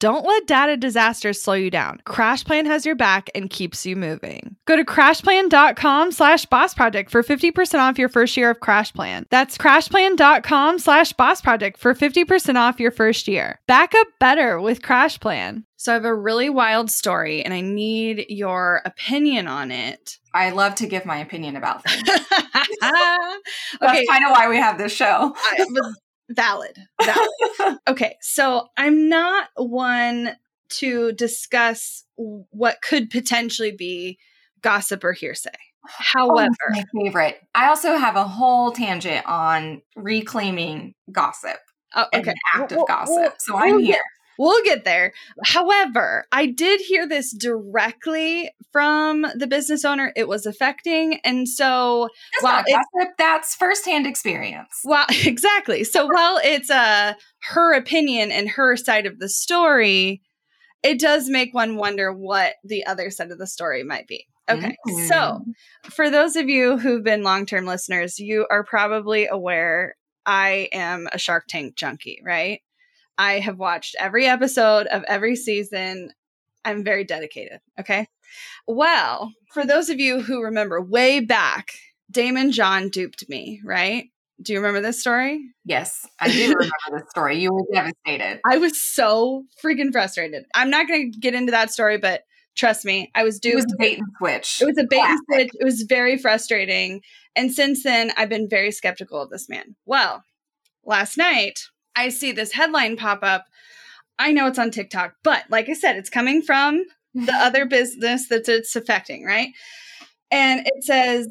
[0.00, 2.00] Don't let data disasters slow you down.
[2.06, 4.54] CrashPlan has your back and keeps you moving.
[4.64, 9.24] Go to crashplan.com slash boss project for 50% off your first year of CrashPlan.
[9.30, 13.58] That's crashplan.com slash boss project for 50% off your first year.
[13.66, 15.64] Back up better with CrashPlan.
[15.76, 20.18] So I have a really wild story and I need your opinion on it.
[20.32, 22.08] I love to give my opinion about things.
[22.08, 22.20] okay.
[23.80, 25.34] That's kind of why we have this show.
[25.36, 25.92] I- but
[26.30, 26.76] valid.
[27.02, 27.78] Valid.
[27.88, 30.36] okay, so I'm not one
[30.70, 34.18] to discuss what could potentially be
[34.60, 35.50] gossip or hearsay.
[35.86, 37.40] Oh, However, my favorite.
[37.54, 41.56] I also have a whole tangent on reclaiming gossip
[41.94, 43.08] oh, okay, active We'll- gossip.
[43.16, 44.02] we'll- so I'm we'll here.
[44.38, 45.12] We'll get there.
[45.44, 51.20] However, I did hear this directly from the business owner it was affecting.
[51.24, 52.08] And so,
[52.40, 53.14] That's it- gossip.
[53.18, 54.80] That's firsthand experience.
[54.84, 55.84] well, exactly.
[55.84, 57.14] So, while it's uh,
[57.50, 60.22] her opinion and her side of the story,
[60.82, 64.26] it does make one wonder what the other side of the story might be.
[64.48, 64.76] Okay.
[64.88, 65.08] Mm.
[65.08, 65.44] So,
[65.90, 71.08] for those of you who've been long term listeners, you are probably aware I am
[71.12, 72.60] a Shark Tank junkie, right?
[73.18, 76.12] I have watched every episode of every season.
[76.64, 77.60] I'm very dedicated.
[77.78, 78.06] Okay.
[78.66, 81.72] Well, for those of you who remember way back,
[82.12, 84.06] Daymond John duped me, right?
[84.40, 85.50] Do you remember this story?
[85.64, 87.40] Yes, I do remember this story.
[87.40, 88.40] You were devastated.
[88.46, 90.44] I was so freaking frustrated.
[90.54, 92.22] I'm not going to get into that story, but
[92.54, 93.54] trust me, I was duped.
[93.54, 94.62] It was a bait and switch.
[94.62, 95.50] It was a bait and switch.
[95.58, 97.00] It was very frustrating.
[97.34, 99.74] And since then, I've been very skeptical of this man.
[99.86, 100.22] Well,
[100.84, 101.60] last night,
[101.98, 103.46] I see this headline pop up.
[104.20, 108.28] I know it's on TikTok, but like I said, it's coming from the other business
[108.28, 109.48] that it's affecting, right?
[110.30, 111.28] And it says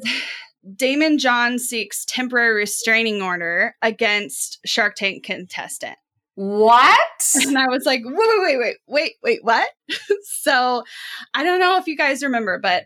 [0.66, 5.96] Daymond John seeks temporary restraining order against Shark Tank contestant.
[6.34, 7.00] What?
[7.34, 9.68] And I was like, wait, wait, wait, wait, wait, what?
[10.22, 10.84] so
[11.32, 12.84] I don't know if you guys remember, but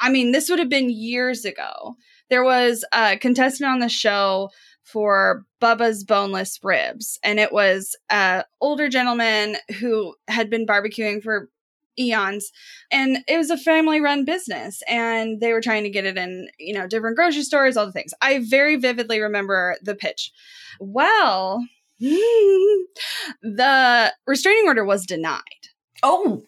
[0.00, 1.96] I mean, this would have been years ago.
[2.30, 4.50] There was a contestant on the show
[4.92, 11.48] for Bubba's Boneless Ribs, and it was an older gentleman who had been barbecuing for
[11.98, 12.52] eons.
[12.90, 16.48] And it was a family run business and they were trying to get it in
[16.58, 18.14] you know different grocery stores all the things.
[18.22, 20.30] I very vividly remember the pitch.
[20.78, 21.66] Well
[23.42, 25.42] the restraining order was denied.
[26.02, 26.44] Oh,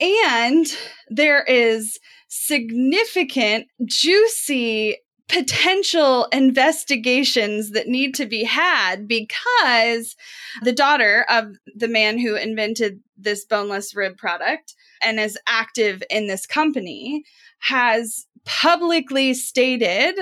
[0.00, 0.66] And
[1.08, 4.96] there is significant, juicy
[5.30, 10.16] potential investigations that need to be had because
[10.62, 16.26] the daughter of the man who invented this boneless rib product and is active in
[16.26, 17.24] this company
[17.60, 20.16] has publicly stated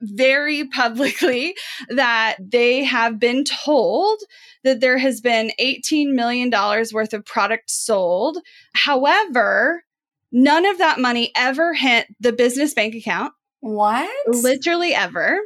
[0.00, 1.56] very publicly
[1.88, 4.20] that they have been told
[4.64, 6.50] that there has been $18 million
[6.92, 8.38] worth of product sold.
[8.74, 9.84] However,
[10.30, 14.08] none of that money ever hit the business bank account, what?
[14.28, 15.40] literally ever.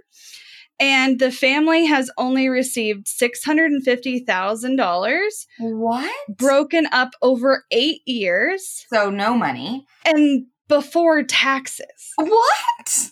[0.78, 6.14] And the family has only received $650,000 What?
[6.28, 9.86] broken up over eight years So no money.
[10.04, 12.12] and before taxes.
[12.16, 13.10] What?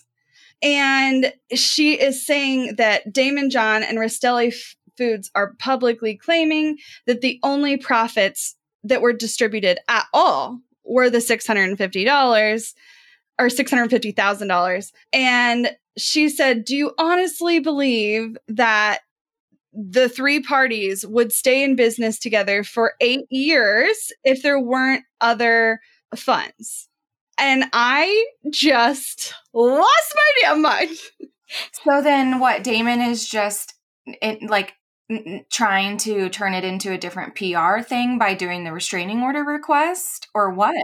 [0.61, 6.77] And she is saying that Daymond John and Rastelli F- Foods are publicly claiming
[7.07, 12.73] that the only profits that were distributed at all were the $650
[13.39, 14.91] or $650,000.
[15.13, 18.99] And she said, Do you honestly believe that
[19.73, 25.79] the three parties would stay in business together for eight years if there weren't other
[26.15, 26.89] funds?
[27.37, 30.97] And I just lost my damn mind.
[31.83, 32.63] So then what?
[32.63, 33.75] Daymond is just
[34.07, 34.73] it, like
[35.51, 40.27] trying to turn it into a different PR thing by doing the restraining order request
[40.33, 40.75] or what?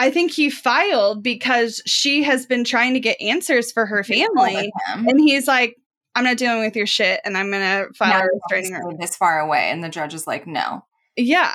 [0.00, 4.72] I think he filed because she has been trying to get answers for her family.
[4.88, 5.76] And he's like,
[6.14, 8.96] I'm not dealing with your shit and I'm going to file Now a restraining order.
[8.98, 10.86] this far away, and the judge is like, no.
[11.16, 11.54] Yeah.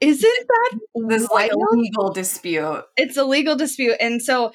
[0.00, 0.78] Isn't that
[1.08, 2.84] this is like a legal dispute.
[2.96, 3.96] it's a legal dispute.
[3.98, 4.52] And so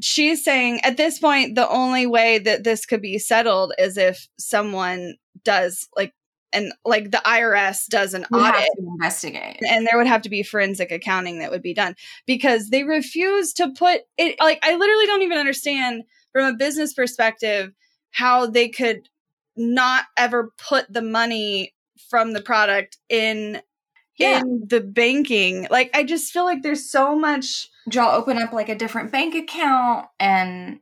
[0.00, 4.28] she's saying at this point, the only way that this could be settled is if
[4.38, 6.14] someone does like,
[6.54, 8.62] and like the IRS does an audit.
[8.76, 9.58] to investigate.
[9.68, 11.96] And there would have to be forensic accounting that would be done
[12.26, 14.36] because they refuse to put it.
[14.40, 17.72] Like, I literally don't even understand from a business perspective
[18.10, 19.08] how they could
[19.56, 21.74] not ever put the money
[22.10, 23.60] from the product in
[24.16, 24.40] Yeah.
[24.40, 25.66] in the banking.
[25.70, 27.68] Like, I just feel like there's so much.
[27.92, 30.80] Y'all open up like a different bank account and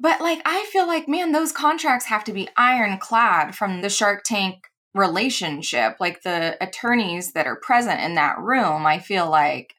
[0.00, 4.22] but like I feel like man those contracts have to be ironclad from the Shark
[4.24, 9.74] Tank relationship like the attorneys that are present in that room I feel like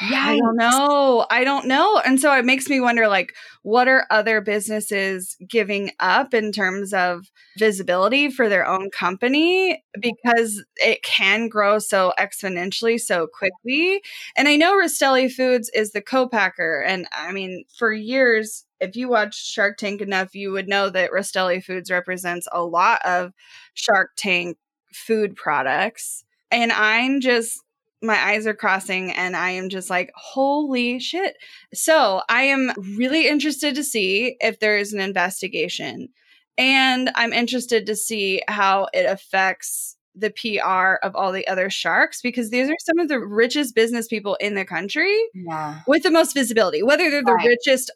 [0.00, 1.26] yeah I don't know.
[1.30, 2.00] I don't know.
[2.04, 3.32] And so it makes me wonder like
[3.62, 10.62] what are other businesses giving up in terms of visibility for their own company because
[10.76, 14.02] it can grow so exponentially so quickly.
[14.36, 19.08] And I know Rastelli Foods is the co-packer and I mean for years if you
[19.08, 23.32] watch Shark Tank enough you would know that Rastelli Foods represents a lot of
[23.74, 24.58] Shark Tank
[24.92, 26.24] food products.
[26.50, 27.60] And I'm just
[28.02, 31.34] my eyes are crossing and I am just like, holy shit.
[31.72, 36.10] So I am really interested to see if there is an investigation.
[36.58, 42.22] And I'm interested to see how it affects the PR of all the other sharks
[42.22, 46.10] because these are some of the richest business people in the country yeah with the
[46.10, 46.82] most visibility.
[46.82, 47.46] Whether they're the Right.
[47.46, 47.90] richest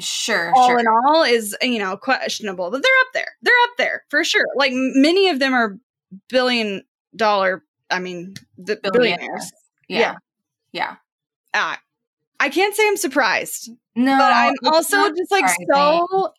[0.00, 3.32] sure all sure in all is, you know, questionable, but they're up there.
[3.42, 4.44] They're up there for sure.
[4.56, 5.78] Like many of them are
[6.28, 6.82] billion
[7.14, 9.52] dollar, I mean, the billionaires.
[9.88, 9.98] Yeah.
[9.98, 10.14] yeah
[10.72, 10.96] yeah
[11.54, 11.76] uh,
[12.40, 15.66] I can't say I'm surprised, no but I'm also just like surprising.
[15.72, 16.32] so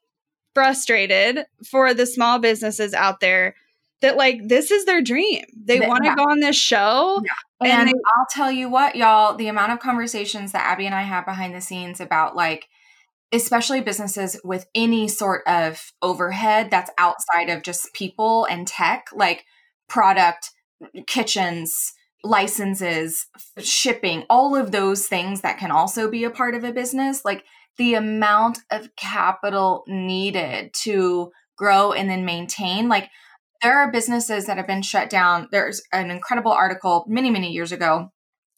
[0.53, 3.55] frustrated for the small businesses out there
[4.01, 5.45] that like this is their dream.
[5.55, 6.15] They want to yeah.
[6.15, 7.21] go on this show.
[7.61, 10.93] And, And they- I'll tell you what, y'all, the amount of conversations that Abby and
[10.93, 12.67] I have behind the scenes about like,
[13.33, 19.43] especially businesses with any sort of overhead that's outside of just people and tech, like
[19.89, 20.51] product,
[21.07, 21.93] kitchens,
[22.23, 23.25] licenses,
[23.59, 27.43] shipping, all of those things that can also be a part of a business, like
[27.77, 33.09] the amount of capital needed to grow and then maintain, like
[33.63, 35.47] there are businesses that have been shut down.
[35.51, 38.11] There's an incredible article many, many years ago.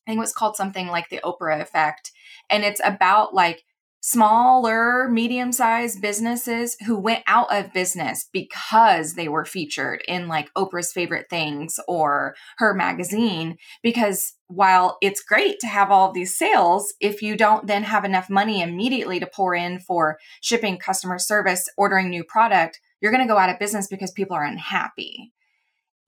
[0.05, 2.11] I think it was called something like the Oprah effect.
[2.49, 3.63] And it's about like
[4.07, 10.53] smaller, medium sized businesses who went out of business because they were featured in like
[10.53, 13.57] Oprah's favorite things or her magazine.
[13.81, 18.29] Because while it's great to have all these sales, if you don't then have enough
[18.29, 23.33] money immediately to pour in for shipping, customer service, ordering new product, you're going to
[23.33, 25.33] go out of business because people are unhappy.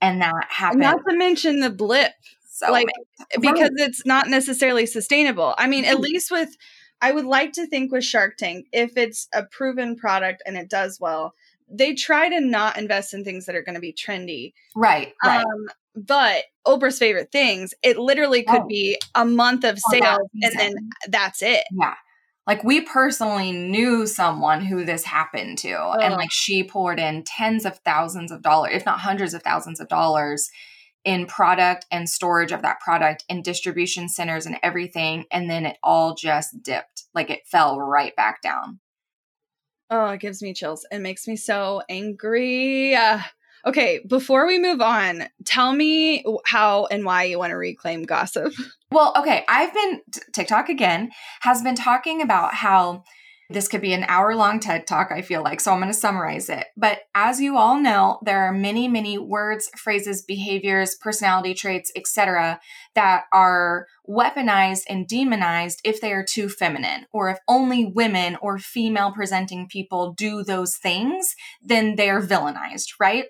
[0.02, 0.82] And that happened.
[0.82, 2.12] not to mention the blip,
[2.48, 2.86] so like
[3.42, 5.56] because it's not necessarily sustainable.
[5.58, 6.02] I mean, at Mhm.
[6.02, 6.50] least with,
[7.02, 10.70] I would like to think with Shark Tank, if it's a proven product and it
[10.70, 11.34] does well,
[11.70, 14.54] they try to not invest in things that are going to be trendy.
[14.76, 15.44] right, right.
[15.46, 18.68] Um, but Oprah's favorite things, it literally could Oh.
[18.68, 20.74] be a month of sales and then
[21.08, 21.64] that's it.
[21.72, 21.96] Yeah.
[22.46, 27.66] Like we personally knew someone who this happened to, and like she poured in tens
[27.66, 30.50] of thousands of dollars, if not hundreds of thousands of dollars
[31.08, 35.24] in product and storage of that product and distribution centers and everything.
[35.32, 37.06] And then it all just dipped.
[37.16, 38.80] Like it fell right back down.
[39.90, 40.86] Oh, it gives me chills.
[40.92, 42.94] It makes me so angry.
[42.94, 43.22] Uh,
[43.66, 48.54] okay, before we move on, tell me how and why you want to reclaim gossip.
[48.92, 49.46] Well, okay.
[49.48, 50.02] I've been,
[50.34, 53.04] TikTok again has been talking about how
[53.50, 55.62] this could be an hour long TED talk, I feel like.
[55.62, 56.66] So I'm going to summarize it.
[56.76, 62.60] But as you all know, there are many, many words, phrases, behaviors, personality traits, etc.,
[62.96, 68.58] that are weaponized and demonized if they are too feminine, or if only women or
[68.58, 73.26] female presenting people do those things, then they're villainized, right?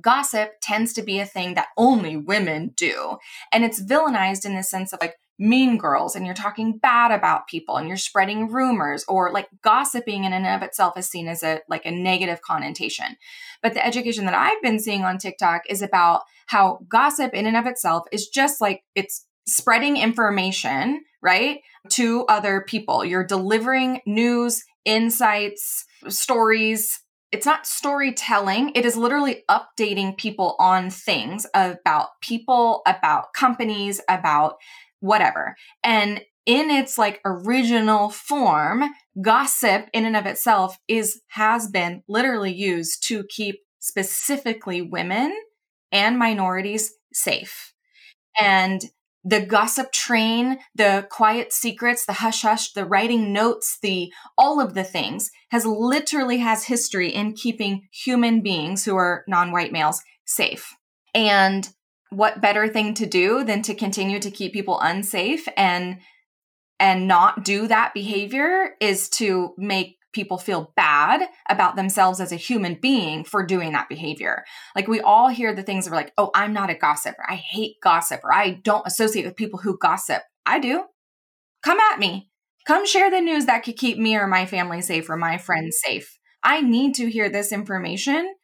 [0.00, 3.16] Gossip tends to be a thing that only women do.
[3.52, 7.46] And it's villainized in the sense of like mean girls, and you're talking bad about
[7.46, 11.42] people and you're spreading rumors, or like gossiping in and of itself is seen as
[11.42, 13.16] a like a negative connotation.
[13.62, 17.56] But the education that I've been seeing on TikTok is about how gossip in and
[17.56, 23.04] of itself is just like it's spreading information, right, to other people.
[23.04, 28.72] You're delivering news, insights, stories, it's not storytelling.
[28.74, 34.54] It is literally updating people on things about people, about companies, about
[35.00, 35.56] whatever.
[35.82, 38.84] And in its like original form,
[39.20, 45.34] gossip in and of itself is has been literally used to keep specifically women
[45.92, 47.72] and minorities safe.
[48.38, 48.84] and
[49.24, 54.74] the gossip train, the quiet secrets, the hush hush, the writing notes, the all of
[54.74, 60.74] the things has literally has history in keeping human beings who are non-white males safe.
[61.14, 61.68] And
[62.10, 65.98] what better thing to do than to continue to keep people unsafe and
[66.80, 72.36] and not do that behavior is to make people feel bad about themselves as a
[72.36, 74.44] human being for doing that behavior.
[74.74, 77.24] Like we all hear the things of like, oh, I'm not a gossiper.
[77.28, 80.22] I hate gossip or I don't associate with people who gossip.
[80.46, 80.84] I do.
[81.62, 82.30] Come at me.
[82.66, 85.78] Come share the news that could keep me or my family safe or my friends
[85.84, 86.18] safe.
[86.42, 88.34] I need to hear this information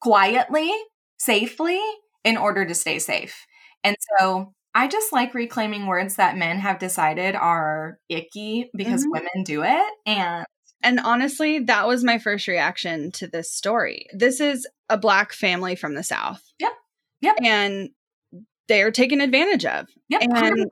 [0.00, 0.72] quietly,
[1.18, 1.80] safely
[2.26, 3.46] in order to stay safe.
[3.84, 9.12] And so I just like reclaiming words that men have decided are icky because mm-hmm.
[9.12, 9.94] women do it.
[10.04, 10.44] And
[10.82, 14.06] and honestly, that was my first reaction to this story.
[14.12, 16.42] This is a black family from the South.
[16.60, 16.72] Yep.
[17.22, 17.36] Yep.
[17.42, 17.90] And
[18.68, 19.86] they're taken advantage of.
[20.10, 20.22] Yep.
[20.22, 20.68] And, and,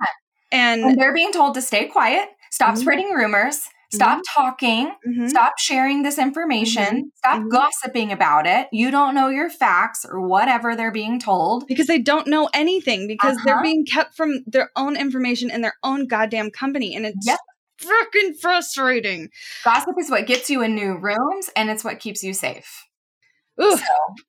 [0.53, 2.83] and, they're being told to stay quiet, stop mm-hmm.
[2.83, 3.63] spreading rumors,
[3.93, 4.41] stop mm-hmm.
[4.41, 5.27] talking, mm-hmm.
[5.29, 7.17] stop sharing this information, mm-hmm.
[7.17, 7.49] stop mm-hmm.
[7.49, 8.69] gossiping about it.
[8.73, 11.67] You don't know your facts or whatever they're being told.
[11.67, 13.45] Because they don't know anything because uh-huh.
[13.45, 16.95] they're being kept from their own information in their own goddamn company.
[16.95, 17.39] And it's yep
[17.81, 19.31] freaking frustrating.
[19.65, 22.85] Gossip is what gets you in new rooms and it's what keeps you safe.
[23.63, 23.85] Ooh, so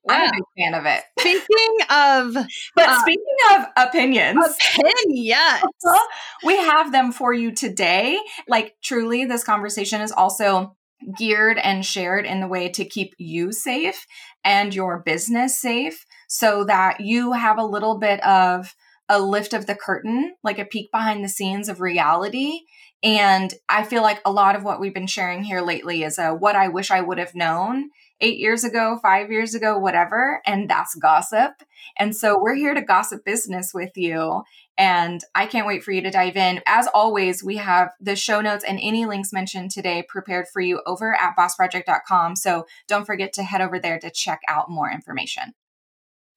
[0.10, 1.04] I'm a big fan of it.
[1.20, 2.34] Speaking of,
[2.76, 5.64] but uh, speaking of opinions, opinions,
[6.44, 8.20] we have them for you today.
[8.48, 10.76] Like, truly, this conversation is also
[11.18, 14.06] geared and shared in the way to keep you safe
[14.44, 18.76] and your business safe so that you have a little bit of
[19.10, 22.62] a lift of the curtain, like a peek behind the scenes of reality
[23.06, 26.34] and I feel like a lot of what we've been sharing here lately is a
[26.34, 27.92] what I wish I would have known
[28.22, 30.42] eight years ago, five years ago, whatever.
[30.46, 31.52] And that's gossip.
[31.98, 34.44] And so we're here to gossip business with you.
[34.78, 36.62] And I can't wait for you to dive in.
[36.66, 40.82] As always, we have the show notes and any links mentioned today prepared for you
[40.86, 42.36] over at bossproject.com.
[42.36, 45.54] So don't forget to head over there to check out more information.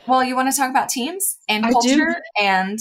[0.06, 2.78] Well, you want to talk about teams and culture and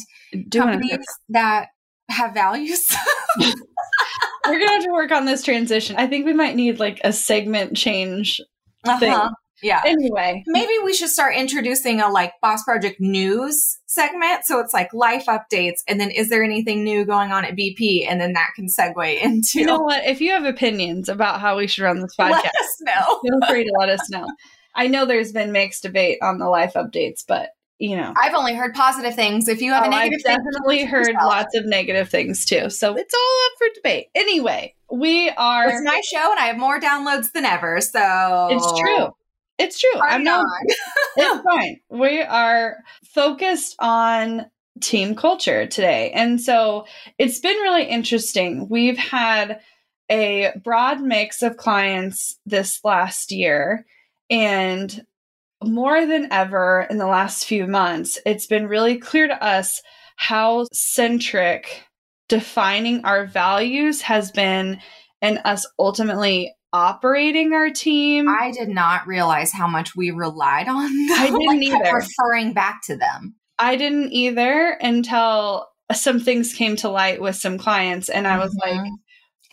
[0.51, 1.69] companies that
[2.09, 2.95] have values?
[3.39, 5.97] We're gonna have to work on this transition.
[5.97, 8.39] I think we might need like a segment change
[8.85, 8.99] uh-huh.
[8.99, 9.29] thing.
[9.63, 9.81] Yeah.
[9.85, 14.45] Anyway, maybe we should start introducing a like Boss Project news segment.
[14.45, 18.05] So it's like life updates, and then is there anything new going on at BP?
[18.07, 19.59] And then that can segue into.
[19.59, 20.05] You know what?
[20.05, 23.19] If you have opinions about how we should run this podcast, let us know.
[23.23, 24.27] feel free to let us know.
[24.75, 28.55] I know there's been mixed debate on the life updates, but you know i've only
[28.55, 31.27] heard positive things if you have oh, a negative i've definitely heard yourself.
[31.27, 35.83] lots of negative things too so it's all up for debate anyway we are it's
[35.83, 39.09] my show and i have more downloads than ever so it's true.
[39.59, 39.89] It's true.
[39.93, 40.45] Party i'm not
[41.17, 41.79] it's fine.
[41.89, 44.45] We are focused on
[44.81, 46.11] team culture today.
[46.11, 46.85] And so
[47.17, 48.69] it's been really interesting.
[48.69, 49.59] We've had
[50.11, 53.85] a broad mix of clients this last year
[54.29, 55.05] and
[55.63, 59.81] more than ever in the last few months, it's been really clear to us
[60.17, 61.86] how centric
[62.27, 64.79] defining our values has been
[65.21, 68.27] and us ultimately operating our team.
[68.27, 71.17] I did not realize how much we relied on them.
[71.19, 71.95] I didn't like, either.
[71.95, 73.35] Referring back to them.
[73.59, 78.55] I didn't either until some things came to light with some clients and I was
[78.55, 78.77] mm-hmm.
[78.77, 78.91] like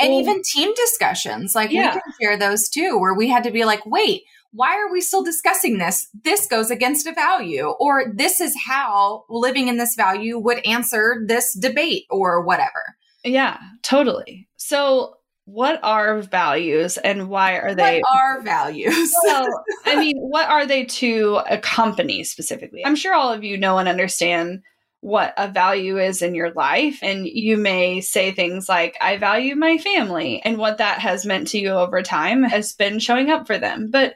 [0.00, 1.94] and even team discussions like yeah.
[1.94, 4.22] we can share those too where we had to be like wait
[4.54, 6.08] why are we still discussing this?
[6.22, 11.24] This goes against a value, or this is how living in this value would answer
[11.26, 12.96] this debate, or whatever.
[13.24, 14.48] Yeah, totally.
[14.56, 18.00] So, what are values and why are they?
[18.00, 19.12] What are values?
[19.24, 22.84] well, I mean, what are they to a company specifically?
[22.86, 24.62] I'm sure all of you know and understand
[25.00, 27.00] what a value is in your life.
[27.02, 30.40] And you may say things like, I value my family.
[30.42, 33.90] And what that has meant to you over time has been showing up for them.
[33.90, 34.14] But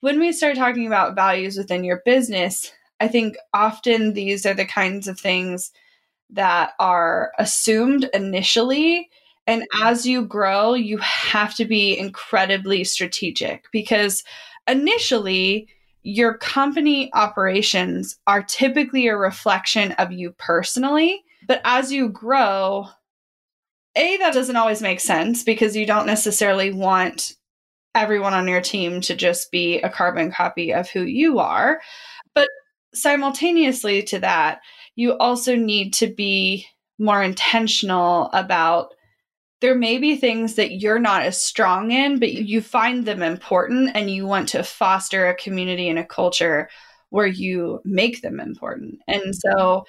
[0.00, 4.64] when we start talking about values within your business, I think often these are the
[4.64, 5.72] kinds of things
[6.30, 9.08] that are assumed initially.
[9.46, 9.86] And mm-hmm.
[9.86, 14.24] as you grow, you have to be incredibly strategic because
[14.66, 15.68] initially,
[16.04, 21.22] your company operations are typically a reflection of you personally.
[21.46, 22.86] But as you grow,
[23.96, 27.34] A, that doesn't always make sense because you don't necessarily want
[27.98, 31.80] everyone on your team to just be a carbon copy of who you are.
[32.34, 32.48] But
[32.94, 34.60] simultaneously to that,
[34.94, 36.66] you also need to be
[36.98, 38.94] more intentional about
[39.60, 43.90] there may be things that you're not as strong in, but you find them important
[43.94, 46.68] and you want to foster a community and a culture
[47.10, 49.00] where you make them important.
[49.08, 49.84] And so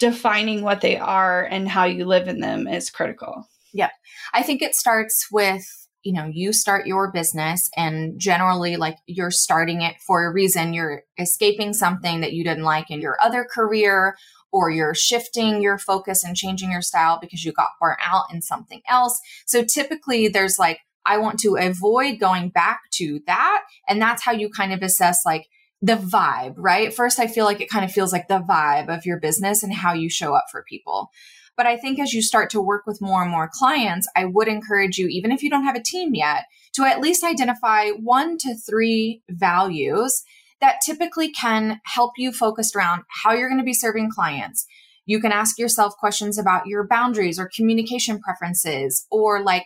[0.00, 3.48] defining what they are and how you live in them is critical.
[3.72, 3.90] Yeah.
[4.32, 9.30] I think it starts with you know you start your business and generally like you're
[9.30, 10.74] starting it for a reason.
[10.74, 14.16] You're escaping something that you didn't like in your other career
[14.52, 18.40] or you're shifting your focus and changing your style because you got burnt out in
[18.40, 19.18] something else.
[19.46, 23.64] So typically there's like i want to avoid going back to that.
[23.88, 25.48] And that's how you kind of assess like
[25.82, 26.94] the vibe right?
[26.94, 29.72] First i feel like it kind of feels like the vibe of your business and
[29.72, 31.10] how you show up for people
[31.56, 34.48] but I think as you start to work with more and more clients, I would
[34.48, 36.44] encourage you, even if you don't have a team yet,
[36.74, 40.22] to at least identify one to three values
[40.60, 44.66] that typically can help you focus around how you're going to be serving clients.
[45.06, 49.64] You can ask yourself questions about your boundaries or communication preferences or like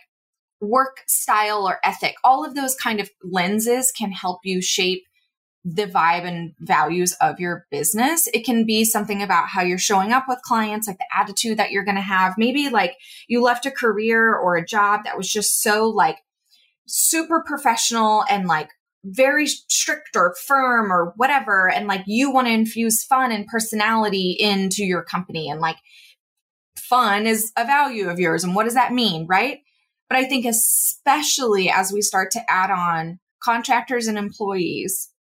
[0.61, 2.15] work style or ethic.
[2.23, 5.03] All of those kind of lenses can help you shape
[5.75, 8.27] the vibe and values of your business.
[8.33, 11.71] It can be something about how you're showing up with clients, like the attitude that
[11.71, 12.35] you're going to have.
[12.37, 12.95] Maybe like
[13.27, 16.17] you left a career or a job that was just so like
[16.87, 18.69] super professional and like
[19.05, 21.69] very strict or firm or whatever.
[21.69, 25.49] And like you want to infuse fun and personality into your company.
[25.49, 25.77] And like
[26.77, 28.43] fun is a value of yours.
[28.43, 29.27] And what does that mean?
[29.27, 29.59] Right.
[30.09, 35.11] But I think especially as we start to add on contractors and employees,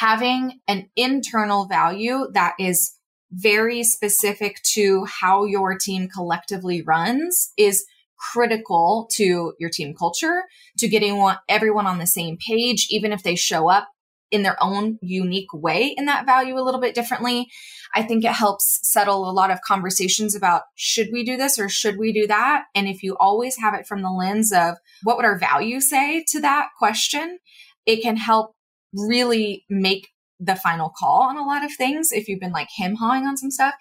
[0.00, 2.96] having an internal value that is
[3.30, 7.84] very specific to how your team collectively runs is
[8.32, 10.42] critical to your team culture,
[10.78, 13.88] to getting everyone on the same page, even if they show up
[14.32, 17.46] in their own unique way in that value a little bit differently.
[17.94, 21.68] I think it helps settle a lot of conversations about should we do this or
[21.68, 22.64] should we do that?
[22.74, 24.74] And if you always have it from the lens of
[25.04, 27.38] what would our value say to that question,
[27.86, 28.56] it can help
[28.94, 30.08] really make
[30.40, 33.36] the final call on a lot of things if you've been like him hawing on
[33.36, 33.74] some stuff.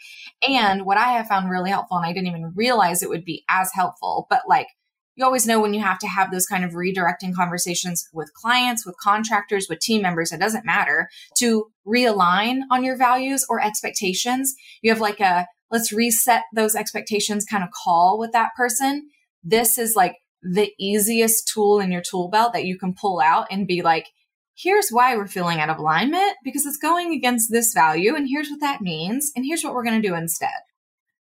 [0.48, 3.44] And what I have found really helpful, and I didn't even realize it would be
[3.50, 4.68] as helpful, but like
[5.16, 8.86] you always know when you have to have those kind of redirecting conversations with clients,
[8.86, 11.08] with contractors, with team members, it doesn't matter
[11.38, 14.56] to realign on your values or expectations.
[14.82, 19.10] You have like a let's reset those expectations kind of call with that person.
[19.44, 23.48] This is like the easiest tool in your tool belt that you can pull out
[23.50, 24.08] and be like,
[24.56, 28.50] here's why we're feeling out of alignment because it's going against this value and here's
[28.50, 30.50] what that means and here's what we're going to do instead.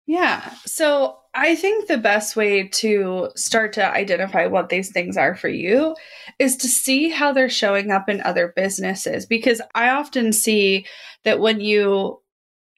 [0.06, 5.36] Yeah so i think the best way to start to identify what these things are
[5.36, 5.94] for you
[6.40, 10.84] is to see how they're showing up in other businesses because i often see
[11.24, 12.19] that when you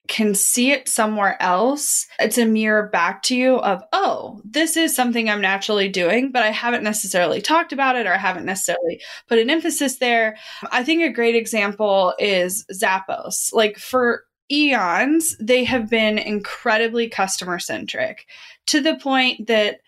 [0.08, 4.94] can see it somewhere else, it's a mirror back to you of, oh, this is
[4.94, 9.00] something I'm naturally doing, but I haven't necessarily talked about it or I haven't necessarily
[9.28, 10.36] put an emphasis there.
[10.70, 13.52] I think a great example is Zappos.
[13.52, 18.26] Like for eons, they have been incredibly customer centric
[18.66, 19.80] to the point that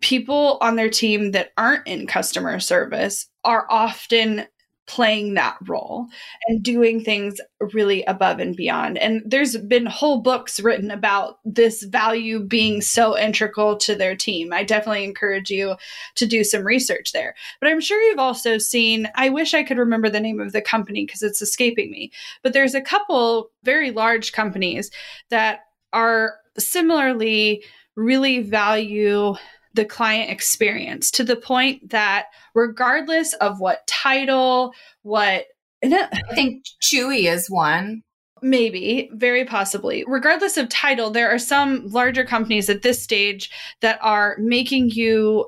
[0.00, 4.46] people on their team that aren't in customer service are often
[4.92, 6.06] playing that role
[6.46, 7.40] and doing things
[7.72, 8.98] really above and beyond.
[8.98, 14.52] And there's been whole books written about this value being so integral to their team.
[14.52, 15.76] I definitely encourage you
[16.16, 17.34] to do some research there.
[17.58, 20.60] But I'm sure you've also seen, I wish I could remember the name of the
[20.60, 24.90] company because it's escaping me, but there's a couple very large companies
[25.30, 25.60] that
[25.94, 27.64] are similarly
[27.96, 29.36] really value
[29.74, 35.46] the client experience to the point that regardless of what title, what
[35.82, 38.02] I think Chewy is one.
[38.44, 40.04] Maybe, very possibly.
[40.06, 45.46] Regardless of title, there are some larger companies at this stage that are making you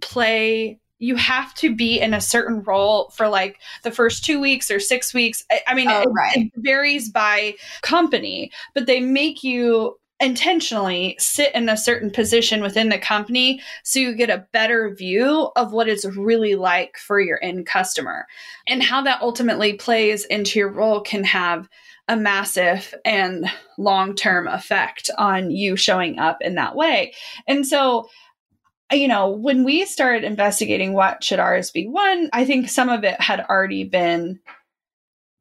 [0.00, 4.70] play you have to be in a certain role for like the first two weeks
[4.70, 5.42] or six weeks.
[5.50, 6.36] I, I mean, oh, it, right.
[6.36, 12.90] it, varies by company, but they make you intentionally sit in a certain position within
[12.90, 17.42] the company so you get a better view of what it's really like for your
[17.42, 18.26] end customer.
[18.68, 21.68] And how that ultimately plays into your role can have
[22.06, 27.14] a massive and long term effect on you showing up in that way.
[27.46, 28.08] And so,
[28.92, 33.04] you know, when we started investigating what should ours be, one, I think some of
[33.04, 34.40] it had already been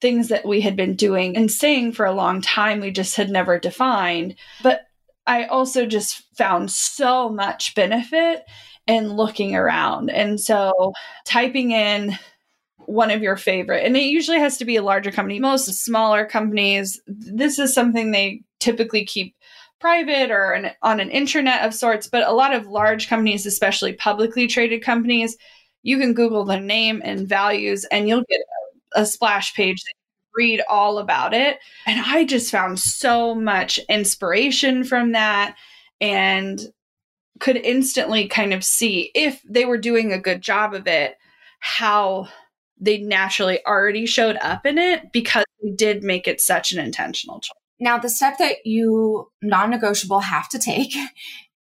[0.02, 3.30] things that we had been doing and saying for a long time we just had
[3.30, 4.36] never defined.
[4.64, 4.82] But
[5.28, 8.46] i also just found so much benefit
[8.88, 10.10] in looking around.
[10.10, 10.94] And so
[11.26, 12.18] typing in
[12.78, 15.40] one of your favorite and it usually has to be a larger company.
[15.40, 19.36] Most smaller companies this is something they typically keep
[19.80, 23.94] private or an, on an internet of sorts but a lot of large companies especially
[23.94, 25.38] publicly traded companies
[25.84, 28.42] you can google their name and values and you'll get
[28.96, 31.60] a splash page that you read all about it.
[31.86, 35.56] And I just found so much inspiration from that
[36.02, 36.60] and
[37.40, 41.18] could instantly kind of see if they were doing a good job of it,
[41.60, 42.28] how
[42.80, 47.40] they naturally already showed up in it because they did make it such an intentional
[47.40, 47.52] choice.
[47.80, 50.94] Now, the step that you non negotiable have to take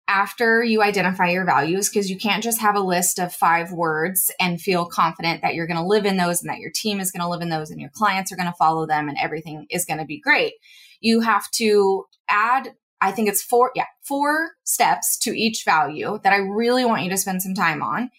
[0.09, 4.31] after you identify your values, because you can't just have a list of five words
[4.39, 7.11] and feel confident that you're going to live in those and that your team is
[7.11, 9.67] going to live in those and your clients are going to follow them and everything
[9.71, 10.55] is going to be great.
[11.01, 16.33] You have to add, I think it's four, yeah, four steps to each value that
[16.33, 18.11] I really want you to spend some time on.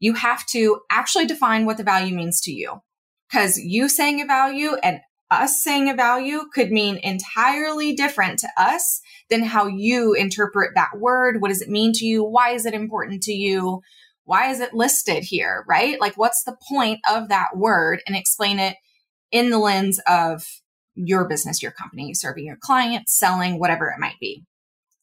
[0.00, 2.82] You have to actually define what the value means to you
[3.30, 8.48] because you saying a value and us saying a value could mean entirely different to
[8.56, 11.40] us than how you interpret that word.
[11.40, 12.24] What does it mean to you?
[12.24, 13.80] Why is it important to you?
[14.24, 15.64] Why is it listed here?
[15.68, 16.00] Right?
[16.00, 18.76] Like, what's the point of that word and explain it
[19.32, 20.44] in the lens of
[20.96, 24.44] your business, your company, serving your clients, selling, whatever it might be.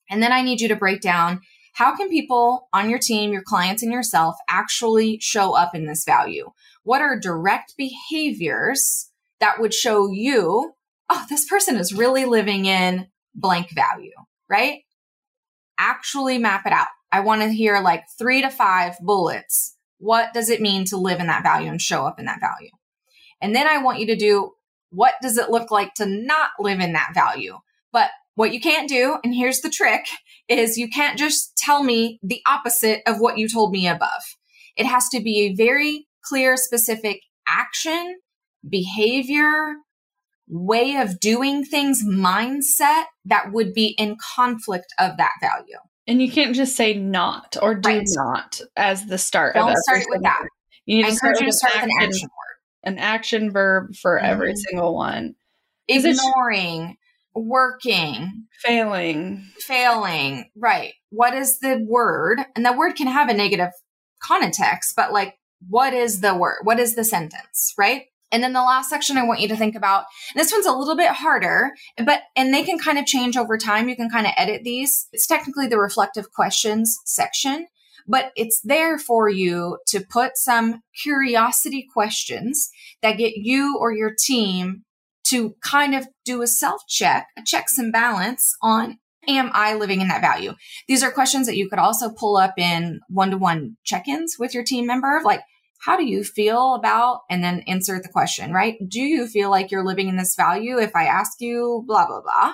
[0.09, 1.41] And then I need you to break down
[1.75, 6.03] how can people on your team, your clients, and yourself actually show up in this
[6.05, 6.51] value?
[6.83, 9.09] What are direct behaviors
[9.43, 10.71] that would show you,
[11.09, 14.13] oh, this person is really living in blank value,
[14.49, 14.83] right?
[15.77, 16.87] Actually map it out.
[17.11, 19.75] I want to hear like three to five bullets.
[19.97, 22.69] What does it mean to live in that value and show up in that value?
[23.41, 24.51] And then I want you to do
[24.91, 27.57] what does it look like to not live in that value?
[27.91, 30.05] But what you can't do, and here's the trick,
[30.47, 34.37] is you can't just tell me the opposite of what you told me above.
[34.77, 38.19] It has to be a very clear, specific action
[38.67, 39.75] behavior,
[40.47, 45.77] way of doing things, mindset that would be in conflict of that value.
[46.07, 48.07] And you can't just say not or do right.
[48.15, 50.47] not as the start Don't start with that.
[50.85, 52.91] You need I to start with, to start with an action word.
[52.91, 54.25] An action verb for mm-hmm.
[54.25, 55.35] every single one.
[55.87, 56.97] Ignoring,
[57.33, 59.45] working, failing.
[59.59, 60.49] Failing.
[60.57, 60.93] Right.
[61.09, 62.39] What is the word?
[62.55, 63.71] And the word can have a negative
[64.21, 65.35] context, but like,
[65.69, 66.57] what is the word?
[66.63, 67.73] What is the sentence?
[67.77, 68.07] Right.
[68.33, 70.97] And then the last section I want you to think about, this one's a little
[70.97, 71.71] bit harder,
[72.03, 73.87] but, and they can kind of change over time.
[73.87, 75.07] You can kind of edit these.
[75.13, 77.67] It's technically the reflective questions section,
[78.07, 82.69] but it's there for you to put some curiosity questions
[83.03, 84.83] that get you or your team
[85.25, 90.01] to kind of do a self check, a checks and balance on am I living
[90.01, 90.53] in that value?
[90.87, 94.35] These are questions that you could also pull up in one to one check ins
[94.37, 95.41] with your team member like,
[95.83, 98.77] how do you feel about, and then insert the question, right?
[98.87, 102.21] Do you feel like you're living in this value if I ask you, blah, blah,
[102.21, 102.53] blah.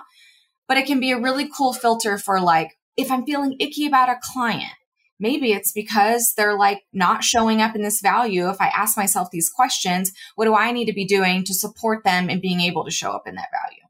[0.68, 4.10] But it can be a really cool filter for like, if I'm feeling icky about
[4.10, 4.74] a client,
[5.20, 8.50] maybe it's because they're like not showing up in this value.
[8.50, 12.04] If I ask myself these questions, what do I need to be doing to support
[12.04, 13.84] them in being able to show up in that value?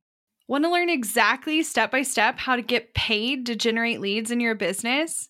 [0.47, 4.39] Want to learn exactly step by step how to get paid to generate leads in
[4.41, 5.29] your business?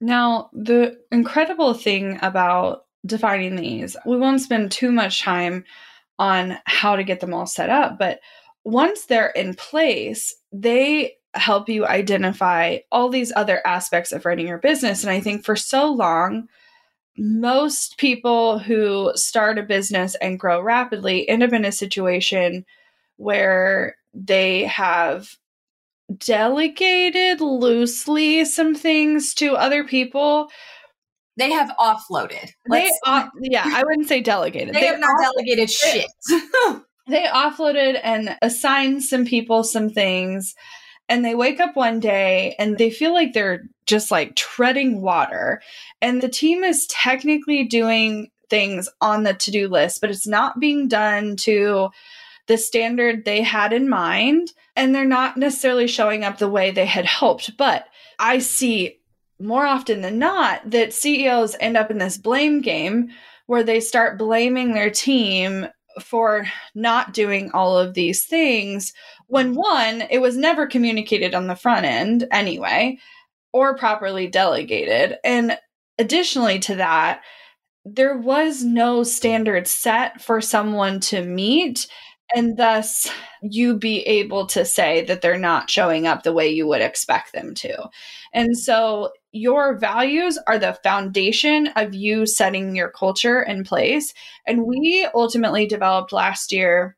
[0.00, 5.64] Now, the incredible thing about defining these, we won't spend too much time
[6.18, 8.20] on how to get them all set up, but
[8.64, 14.58] once they're in place, they help you identify all these other aspects of running your
[14.58, 15.02] business.
[15.02, 16.48] And I think for so long,
[17.16, 22.64] most people who start a business and grow rapidly end up in a situation
[23.16, 25.36] where they have
[26.18, 30.50] delegated loosely some things to other people.
[31.36, 32.50] They have offloaded.
[32.70, 34.74] They off, yeah, I wouldn't say delegated.
[34.74, 36.06] They, they have not delegated shit.
[37.08, 40.54] they offloaded and assigned some people some things
[41.10, 45.60] and they wake up one day and they feel like they're just like treading water
[46.00, 50.88] and the team is technically doing things on the to-do list but it's not being
[50.88, 51.90] done to
[52.50, 56.84] the standard they had in mind and they're not necessarily showing up the way they
[56.84, 57.56] had hoped.
[57.56, 57.86] But
[58.18, 58.98] I see
[59.38, 63.10] more often than not that CEOs end up in this blame game
[63.46, 65.68] where they start blaming their team
[66.02, 68.94] for not doing all of these things
[69.28, 72.98] when one, it was never communicated on the front end anyway,
[73.52, 75.18] or properly delegated.
[75.22, 75.56] And
[76.00, 77.22] additionally to that,
[77.84, 81.86] there was no standard set for someone to meet
[82.34, 83.10] and thus
[83.42, 87.32] you be able to say that they're not showing up the way you would expect
[87.32, 87.88] them to.
[88.32, 94.12] And so your values are the foundation of you setting your culture in place.
[94.46, 96.96] And we ultimately developed last year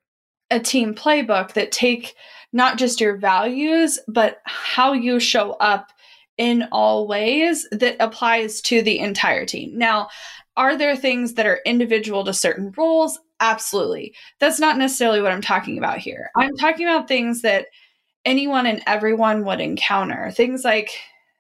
[0.51, 2.15] a team playbook that take
[2.53, 5.91] not just your values, but how you show up
[6.37, 9.77] in all ways that applies to the entire team.
[9.77, 10.09] Now,
[10.57, 13.19] are there things that are individual to certain roles?
[13.43, 14.15] Absolutely.
[14.39, 16.31] That's not necessarily what I'm talking about here.
[16.37, 16.65] I'm mm-hmm.
[16.65, 17.67] talking about things that
[18.25, 20.31] anyone and everyone would encounter.
[20.31, 20.91] Things like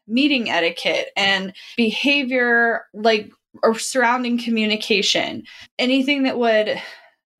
[0.08, 3.30] meeting etiquette and behavior, like
[3.62, 5.44] or surrounding communication,
[5.78, 6.82] anything that would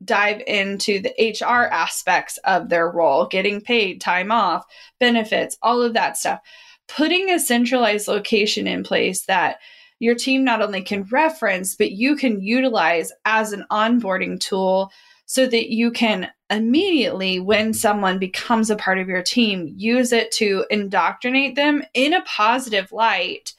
[0.05, 4.65] dive into the HR aspects of their role, getting paid, time off,
[5.01, 6.41] benefits, all of that stuff.
[6.87, 9.59] Putting a centralized location in place that
[10.03, 14.91] your team not only can reference, but you can utilize as an onboarding tool
[15.27, 20.33] so that you can immediately, when someone becomes a part of your team, use it
[20.33, 23.55] to indoctrinate them in a positive light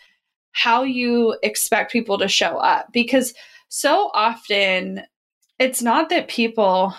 [0.52, 2.92] how you expect people to show up.
[2.92, 3.34] Because
[3.70, 5.02] so often
[5.60, 6.94] it's not that people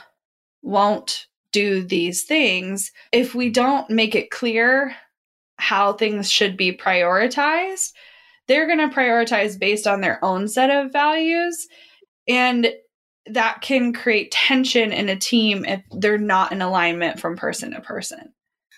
[0.63, 2.93] won't do these things.
[3.13, 4.97] If we don't make it clear
[5.57, 7.93] how things should be prioritized,
[8.49, 11.67] they're going to prioritize based on their own set of values.
[12.29, 12.73] And
[13.27, 17.81] that can create tension in a team if they're not in alignment from person to
[17.81, 18.33] person.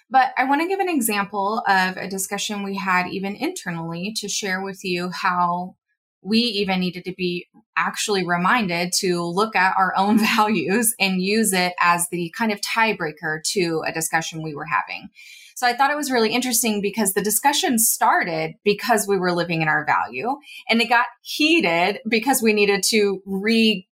[0.09, 4.29] But I want to give an example of a discussion we had even internally to
[4.29, 5.75] share with you how
[6.23, 11.53] we even needed to be actually reminded to look at our own values and use
[11.53, 15.09] it as the kind of tiebreaker to a discussion we were having.
[15.57, 19.63] So I thought it was really interesting because the discussion started because we were living
[19.63, 20.37] in our value
[20.69, 23.89] and it got heated because we needed to re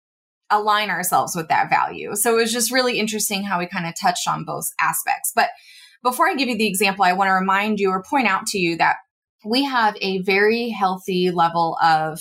[0.49, 2.15] align ourselves with that value.
[2.15, 5.31] So it was just really interesting how we kind of touched on both aspects.
[5.33, 5.51] But
[6.03, 8.59] before I give you the example, I want to remind you or point out to
[8.59, 8.97] you that
[9.45, 12.19] we have a very healthy level of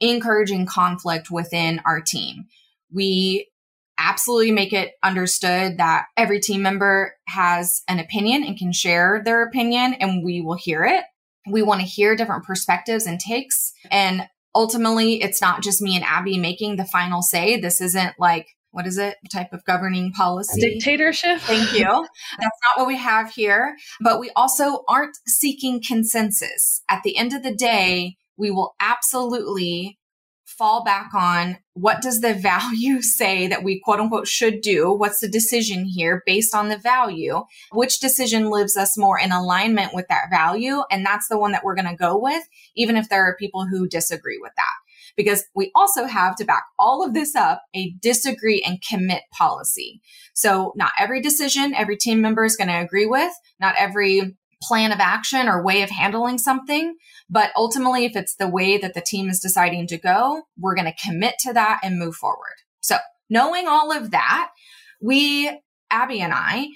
[0.00, 2.46] encouraging conflict within our team.
[2.92, 3.48] We
[3.98, 9.42] absolutely make it understood that every team member has an opinion and can share their
[9.42, 11.04] opinion and we will hear it.
[11.48, 13.72] We want to hear different perspectives and takes.
[13.90, 17.60] And ultimately, it's not just me and Abby making the final say.
[17.60, 19.16] This isn't like, what is it?
[19.32, 20.60] Type of governing policy?
[20.60, 21.40] Dictatorship.
[21.40, 21.84] Thank you.
[22.38, 23.76] That's not what we have here.
[24.00, 26.82] But we also aren't seeking consensus.
[26.88, 29.98] At the end of the day, we will absolutely
[30.56, 34.92] fall back on what does the value say that we quote unquote should do?
[34.92, 37.42] What's the decision here based on the value?
[37.72, 40.82] Which decision lives us more in alignment with that value?
[40.90, 42.42] And that's the one that we're going to go with,
[42.76, 44.72] even if there are people who disagree with that.
[45.16, 50.00] Because we also have to back all of this up a disagree and commit policy.
[50.34, 54.36] So not every decision every team member is going to agree with, not every
[54.66, 56.94] plan of action or way of handling something.
[57.28, 60.92] But ultimately, if it's the way that the team is deciding to go, we're going
[60.92, 62.56] to commit to that and move forward.
[62.80, 62.96] So
[63.28, 64.50] knowing all of that,
[65.00, 66.68] we, Abby and I,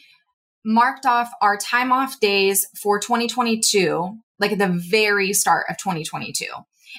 [0.64, 6.46] marked off our time off days for 2022, like at the very start of 2022.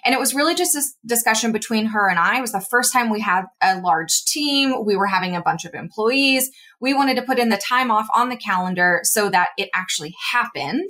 [0.05, 2.37] And it was really just a discussion between her and I.
[2.37, 4.85] It was the first time we had a large team.
[4.85, 6.49] We were having a bunch of employees.
[6.79, 10.15] We wanted to put in the time off on the calendar so that it actually
[10.31, 10.89] happened.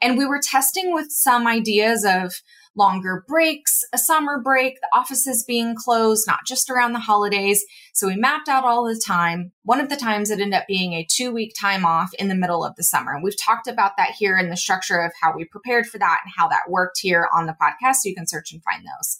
[0.00, 2.34] And we were testing with some ideas of
[2.76, 7.64] longer breaks, a summer break, the offices being closed, not just around the holidays.
[7.94, 9.52] So we mapped out all the time.
[9.62, 12.34] One of the times it ended up being a two week time off in the
[12.34, 13.14] middle of the summer.
[13.14, 16.20] And we've talked about that here in the structure of how we prepared for that
[16.24, 17.96] and how that worked here on the podcast.
[17.96, 19.18] So you can search and find those.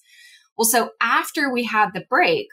[0.58, 2.48] Well, so after we had the break,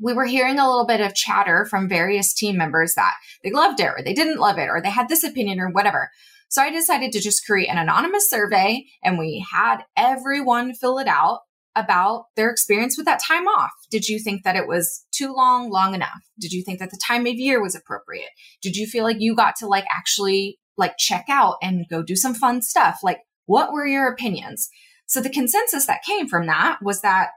[0.00, 3.80] we were hearing a little bit of chatter from various team members that they loved
[3.80, 6.10] it or they didn't love it or they had this opinion or whatever.
[6.50, 11.06] So I decided to just create an anonymous survey and we had everyone fill it
[11.06, 11.40] out
[11.76, 13.70] about their experience with that time off.
[13.88, 16.20] Did you think that it was too long, long enough?
[16.40, 18.30] Did you think that the time of year was appropriate?
[18.62, 22.16] Did you feel like you got to like actually like check out and go do
[22.16, 22.98] some fun stuff?
[23.04, 24.68] Like what were your opinions?
[25.06, 27.28] So the consensus that came from that was that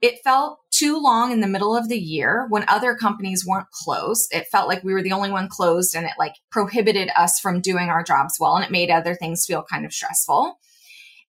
[0.00, 4.28] it felt too long in the middle of the year when other companies weren't closed.
[4.32, 7.60] It felt like we were the only one closed and it like prohibited us from
[7.60, 10.58] doing our jobs well and it made other things feel kind of stressful.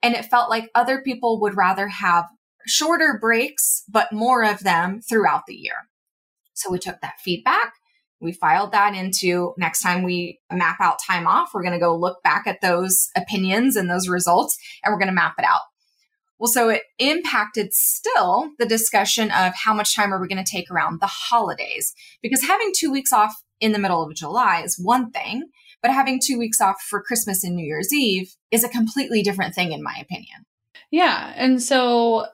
[0.01, 2.25] And it felt like other people would rather have
[2.65, 5.87] shorter breaks, but more of them throughout the year.
[6.53, 7.73] So we took that feedback.
[8.21, 11.95] We filed that into next time we map out time off, we're going to go
[11.95, 15.59] look back at those opinions and those results and we're going to map it out.
[16.43, 20.51] Well, so it impacted still the discussion of how much time are we going to
[20.51, 21.93] take around the holidays?
[22.21, 25.45] Because having two weeks off in the middle of July is one thing,
[25.81, 29.55] but having two weeks off for Christmas and New Year's Eve is a completely different
[29.55, 30.43] thing, in my opinion.
[30.91, 31.31] Yeah.
[31.37, 32.25] And so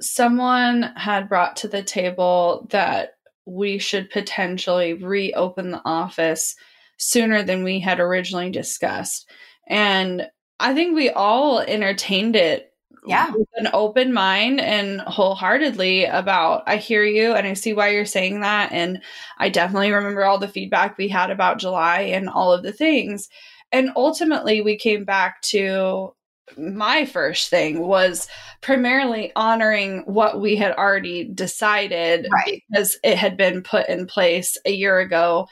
[0.00, 3.14] someone had brought to the table that
[3.46, 6.54] we should potentially reopen the office
[6.98, 9.28] sooner than we had originally discussed.
[9.66, 10.28] And
[10.60, 12.69] I think we all entertained it
[13.06, 13.30] yeah.
[13.30, 18.04] with an open mind and wholeheartedly about i hear you and i see why you're
[18.04, 19.00] saying that and
[19.38, 23.28] i definitely remember all the feedback we had about july and all of the things.
[23.72, 26.14] And ultimately we came back to
[26.58, 28.26] my first thing was
[28.60, 32.62] primarily honoring what we had already decided right.
[32.68, 35.46] because it had been put in place a year ago.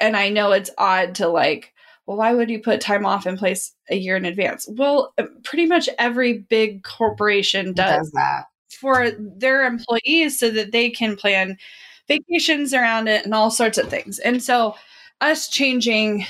[0.00, 1.72] And i know it's odd to like
[2.12, 4.68] well, why would you put time off in place a year in advance?
[4.68, 10.72] Well, uh, pretty much every big corporation does, does that for their employees so that
[10.72, 11.56] they can plan
[12.08, 14.18] vacations around it and all sorts of things.
[14.18, 14.74] And so,
[15.22, 16.26] us changing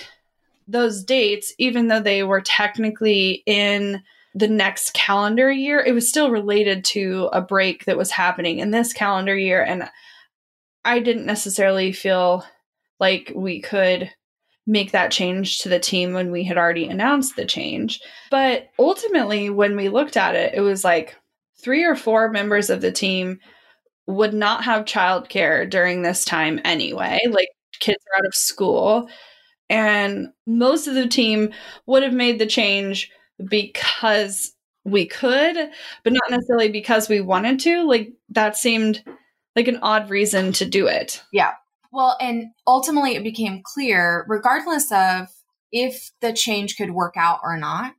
[0.68, 4.02] those dates, even though they were technically in
[4.34, 8.70] the next calendar year, it was still related to a break that was happening in
[8.70, 9.62] this calendar year.
[9.62, 9.90] And
[10.84, 12.44] I didn't necessarily feel
[13.00, 14.12] like we could
[14.66, 18.00] make that change to the team when we had already announced the change.
[18.30, 21.16] But ultimately, when we looked at it, it was like
[21.62, 23.38] three or four members of the team
[24.06, 27.20] would not have childcare during this time anyway.
[27.28, 27.48] Like
[27.80, 29.08] kids are out of school.
[29.68, 31.50] And most of the team
[31.86, 33.10] would have made the change
[33.48, 34.52] because
[34.84, 35.56] we could,
[36.04, 37.84] but not necessarily because we wanted to.
[37.84, 39.02] Like that seemed
[39.56, 41.22] like an odd reason to do it.
[41.32, 41.52] Yeah.
[41.92, 45.28] Well, and ultimately it became clear, regardless of
[45.70, 47.94] if the change could work out or not,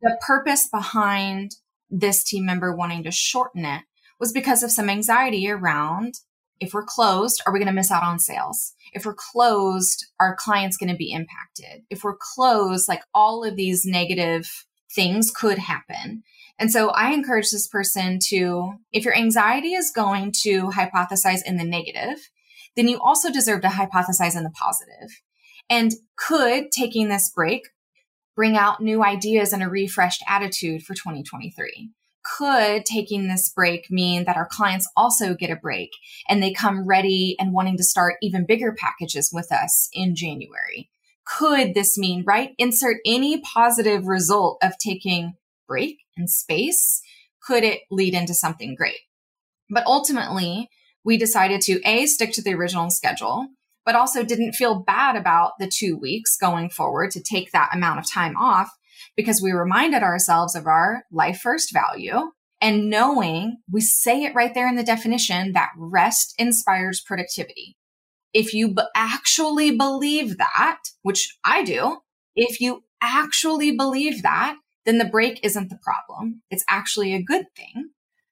[0.00, 1.56] the purpose behind
[1.90, 3.82] this team member wanting to shorten it
[4.18, 6.20] was because of some anxiety around
[6.60, 8.74] if we're closed, are we going to miss out on sales?
[8.92, 11.84] If we're closed, are clients going to be impacted?
[11.90, 16.22] If we're closed, like all of these negative things could happen.
[16.58, 21.56] And so I encourage this person to, if your anxiety is going to hypothesize in
[21.56, 22.30] the negative,
[22.78, 25.20] then you also deserve to hypothesize in the positive.
[25.68, 27.62] And could taking this break
[28.36, 31.90] bring out new ideas and a refreshed attitude for 2023?
[32.36, 35.90] Could taking this break mean that our clients also get a break
[36.28, 40.88] and they come ready and wanting to start even bigger packages with us in January?
[41.24, 42.54] Could this mean, right?
[42.58, 45.34] Insert any positive result of taking
[45.66, 47.02] break and space.
[47.42, 49.00] Could it lead into something great?
[49.68, 50.70] But ultimately,
[51.04, 53.48] we decided to A, stick to the original schedule,
[53.84, 57.98] but also didn't feel bad about the two weeks going forward to take that amount
[57.98, 58.70] of time off
[59.16, 62.30] because we reminded ourselves of our life first value
[62.60, 67.76] and knowing we say it right there in the definition that rest inspires productivity.
[68.34, 71.98] If you b- actually believe that, which I do,
[72.36, 76.42] if you actually believe that, then the break isn't the problem.
[76.50, 77.90] It's actually a good thing.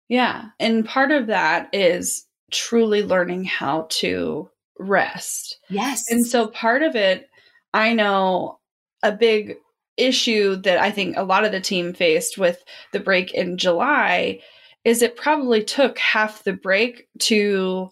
[0.09, 0.47] Yeah.
[0.61, 5.59] And part of that is truly learning how to rest.
[5.69, 6.11] Yes.
[6.11, 7.29] And so part of it,
[7.73, 8.59] I know
[9.03, 9.57] a big
[9.97, 14.41] issue that I think a lot of the team faced with the break in July
[14.85, 17.89] is it probably took half the break to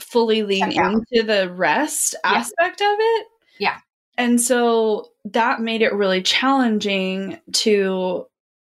[0.00, 2.32] fully lean into the rest yeah.
[2.32, 3.26] aspect of it.
[3.58, 3.78] Yeah.
[4.18, 8.26] And so that made it really challenging to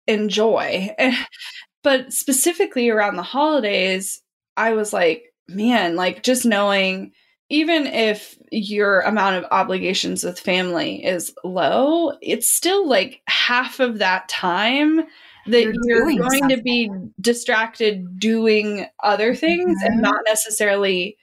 [0.08, 0.96] enjoy.
[1.84, 4.22] but specifically around the holidays,
[4.58, 7.14] I was like, man, like just knowing
[7.50, 14.00] even if your amount of obligations with family is low, it's still like half of
[14.00, 15.02] that time
[15.48, 16.58] that you're, you're going something.
[16.58, 16.90] to be
[17.20, 19.92] distracted doing other things mm-hmm.
[19.92, 21.18] and not necessarily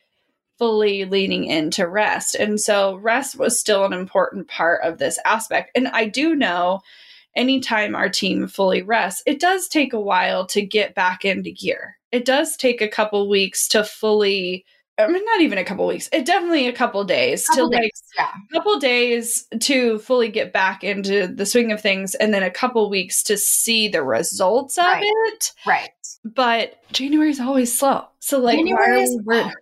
[0.59, 2.35] fully leaning into rest.
[2.35, 5.70] And so rest was still an important part of this aspect.
[5.74, 6.81] And I do know
[7.35, 11.98] anytime our team fully rests, it does take a while to get back into gear.
[12.13, 14.65] It does take a couple weeks to fully
[14.99, 16.09] I mean, not even a couple weeks.
[16.13, 18.33] It definitely a couple days couple to days, like yeah.
[18.51, 22.51] a couple days to fully get back into the swing of things, and then a
[22.51, 25.05] couple weeks to see the results of right.
[25.05, 25.53] it.
[25.65, 25.91] Right.
[26.25, 28.07] But January is always slow.
[28.19, 29.55] So like, January why are, we worried,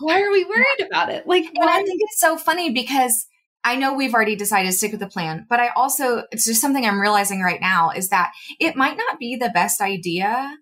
[0.00, 1.26] why are we worried about it?
[1.26, 3.26] Like, and I think it's so funny because
[3.64, 6.62] I know we've already decided to stick with the plan, but I also it's just
[6.62, 10.56] something I'm realizing right now is that it might not be the best idea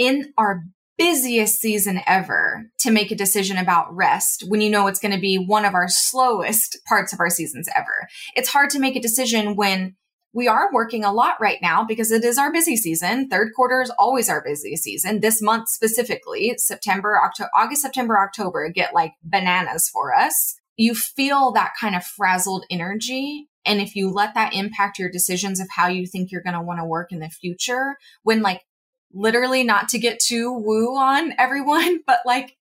[0.00, 0.64] in our
[0.96, 5.20] busiest season ever to make a decision about rest when you know it's going to
[5.20, 8.08] be one of our slowest parts of our seasons ever.
[8.34, 9.96] It's hard to make a decision when
[10.32, 13.28] we are working a lot right now because it is our busy season.
[13.28, 15.20] Third quarter is always our busy season.
[15.20, 20.56] This month specifically, September, October, August, September, October get like bananas for us.
[20.76, 23.48] You feel that kind of frazzled energy.
[23.66, 26.62] And if you let that impact your decisions of how you think you're going to
[26.62, 28.62] want to work in the future, when like
[29.12, 32.56] literally not to get too woo on everyone, but like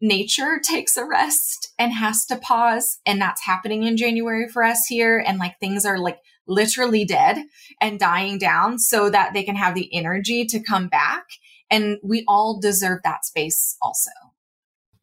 [0.00, 2.98] nature takes a rest and has to pause.
[3.04, 5.22] And that's happening in January for us here.
[5.24, 7.44] And like things are like literally dead
[7.80, 11.24] and dying down so that they can have the energy to come back.
[11.70, 14.10] And we all deserve that space also.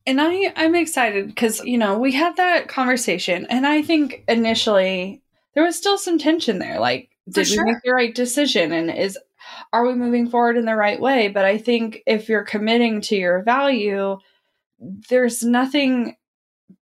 [0.05, 3.45] And I, I'm excited because, you know, we had that conversation.
[3.49, 5.21] And I think initially
[5.53, 6.79] there was still some tension there.
[6.79, 7.65] Like, did sure.
[7.65, 8.71] we make the right decision?
[8.71, 9.17] And is
[9.73, 11.27] are we moving forward in the right way?
[11.27, 14.17] But I think if you're committing to your value,
[14.79, 16.15] there's nothing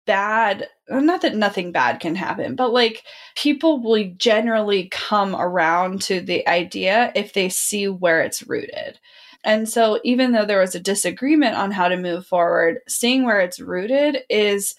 [0.05, 3.03] bad not that nothing bad can happen but like
[3.35, 8.99] people will generally come around to the idea if they see where it's rooted
[9.43, 13.39] and so even though there was a disagreement on how to move forward seeing where
[13.39, 14.75] it's rooted is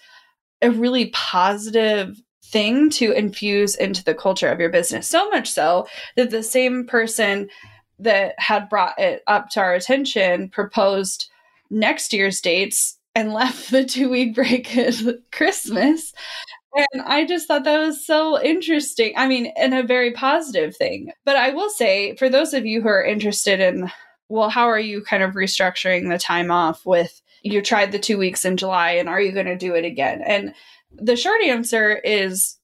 [0.61, 5.85] a really positive thing to infuse into the culture of your business so much so
[6.15, 7.49] that the same person
[7.99, 11.29] that had brought it up to our attention proposed
[11.69, 14.95] next year's dates and left the two week break at
[15.31, 16.13] Christmas.
[16.75, 19.13] And I just thought that was so interesting.
[19.17, 21.11] I mean, and a very positive thing.
[21.25, 23.91] But I will say, for those of you who are interested in,
[24.29, 28.17] well, how are you kind of restructuring the time off with you tried the two
[28.17, 30.21] weeks in July and are you going to do it again?
[30.21, 30.53] And
[30.91, 32.57] the short answer is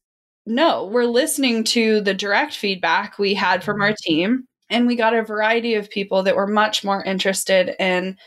[0.45, 0.85] no.
[0.85, 5.23] We're listening to the direct feedback we had from our team and we got a
[5.23, 8.17] variety of people that were much more interested in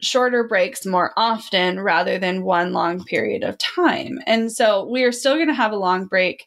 [0.00, 4.20] shorter breaks more often rather than one long period of time.
[4.26, 6.46] And so we are still going to have a long break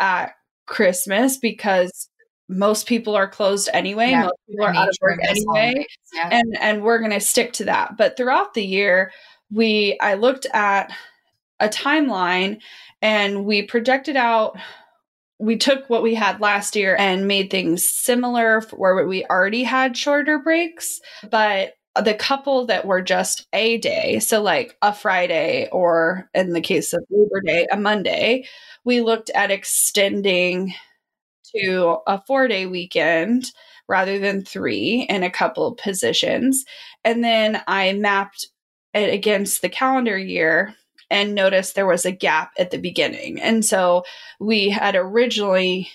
[0.00, 0.32] at
[0.66, 2.08] Christmas because
[2.48, 4.10] most people are closed anyway.
[4.10, 5.86] Yeah, most people are out of work anyway.
[6.14, 6.28] Yeah.
[6.32, 7.96] And and we're going to stick to that.
[7.96, 9.12] But throughout the year,
[9.50, 10.92] we I looked at
[11.60, 12.60] a timeline
[13.02, 14.56] and we projected out
[15.38, 19.96] we took what we had last year and made things similar where we already had
[19.96, 26.28] shorter breaks, but the couple that were just a day, so like a Friday or
[26.34, 28.46] in the case of Labor Day, a Monday,
[28.84, 30.74] we looked at extending
[31.56, 33.50] to a four day weekend
[33.88, 36.64] rather than three in a couple positions.
[37.04, 38.48] And then I mapped
[38.94, 40.74] it against the calendar year
[41.10, 43.40] and noticed there was a gap at the beginning.
[43.40, 44.04] And so
[44.38, 45.88] we had originally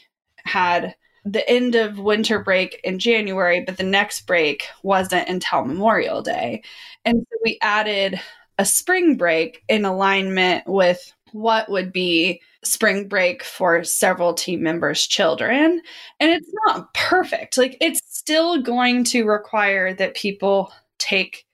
[0.45, 0.95] had
[1.25, 6.63] the end of winter break in January, but the next break wasn't until Memorial Day.
[7.05, 8.19] And so we added
[8.57, 15.07] a spring break in alignment with what would be spring break for several team members'
[15.07, 15.81] children.
[16.19, 17.57] And it's not perfect.
[17.57, 21.45] Like, it's still going to require that people take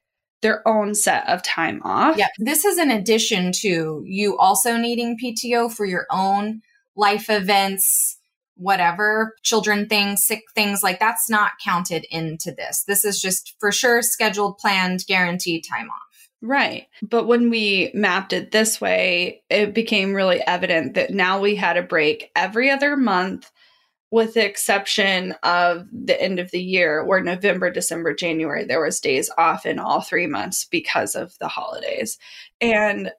[0.41, 2.17] their own set of time off.
[2.17, 2.27] Yeah.
[2.37, 6.61] This is in addition to you also needing PTO for your own
[6.95, 8.17] life events,
[8.55, 12.83] whatever, children things, sick things, like that's not counted into this.
[12.87, 16.29] This is just for sure scheduled, planned, guaranteed time off.
[16.41, 16.87] Right.
[17.01, 21.75] But when we mapped it this way, it became really evident that now we had
[21.75, 23.51] a break every other month,
[24.11, 28.99] with the exception of the end of the year, where November, December, January, there was
[28.99, 32.17] days off in all three months because of the holidays.
[32.59, 33.11] And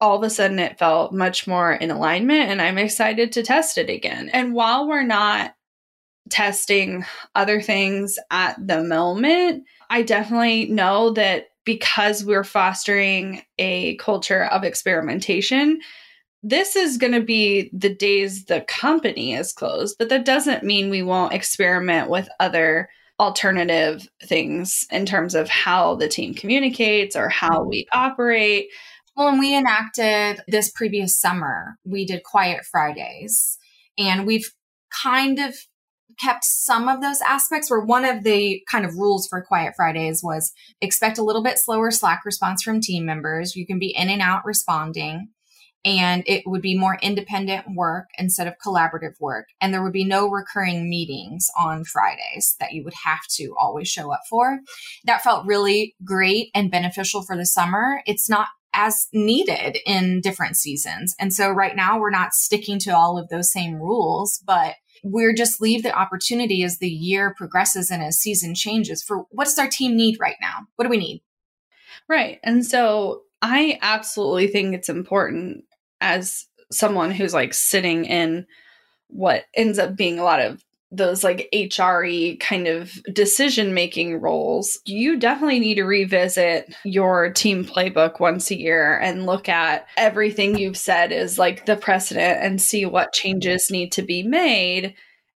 [0.00, 3.78] all of a sudden it felt much more in alignment and I'm excited to test
[3.78, 4.30] it again.
[4.30, 5.54] And while we're not
[6.28, 7.04] testing
[7.36, 14.64] other things at the moment, I definitely know that because we're fostering a culture of
[14.64, 15.80] experimentation,
[16.42, 20.90] this is going to be the days the company is closed, but that doesn't mean
[20.90, 22.88] we won't experiment with other
[23.20, 28.66] alternative things in terms of how the team communicates or how we operate.
[29.16, 33.58] Well, when we enacted this previous summer, we did Quiet Fridays,
[33.96, 34.50] and we've
[35.02, 35.54] kind of
[36.20, 40.22] kept some of those aspects where one of the kind of rules for Quiet Fridays
[40.22, 43.54] was expect a little bit slower Slack response from team members.
[43.54, 45.28] You can be in and out responding.
[45.84, 49.48] And it would be more independent work instead of collaborative work.
[49.60, 53.88] And there would be no recurring meetings on Fridays that you would have to always
[53.88, 54.60] show up for.
[55.04, 58.02] That felt really great and beneficial for the summer.
[58.06, 61.14] It's not as needed in different seasons.
[61.18, 65.34] And so right now we're not sticking to all of those same rules, but we're
[65.34, 69.58] just leave the opportunity as the year progresses and as season changes for what does
[69.58, 70.60] our team need right now?
[70.76, 71.22] What do we need?
[72.08, 72.38] Right.
[72.42, 75.64] And so I absolutely think it's important
[76.02, 78.46] as someone who's like sitting in
[79.08, 80.62] what ends up being a lot of
[80.94, 87.64] those like HRE kind of decision making roles, you definitely need to revisit your team
[87.64, 92.60] playbook once a year and look at everything you've said is like the precedent and
[92.60, 94.94] see what changes need to be made.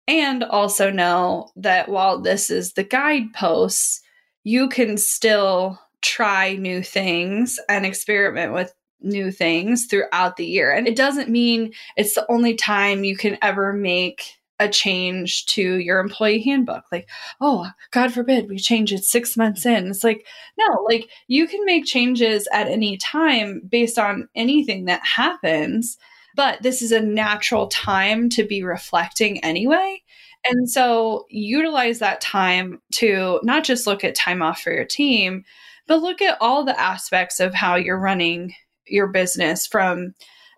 [0.09, 4.03] And also know that while this is the guideposts,
[4.43, 8.75] you can still try new things and experiment with
[9.05, 10.73] new things throughout the year.
[10.73, 15.79] And it doesn't mean it's the only time you can ever make a change to
[15.79, 16.85] your employee handbook.
[16.93, 17.09] Like,
[17.41, 19.89] oh, God forbid we change it six months in.
[19.89, 20.27] It's like,
[20.59, 25.99] no, like you can make changes at any time based on anything that happens.
[26.37, 30.03] But this is a natural time to be reflecting anyway.
[30.45, 35.45] And so utilize that time to not just look at time off for your team,
[35.87, 38.55] but look at all the aspects of how you're running
[38.87, 40.14] your business from